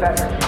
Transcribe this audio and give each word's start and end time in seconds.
that 0.00 0.39